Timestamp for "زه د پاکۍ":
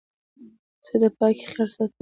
0.85-1.43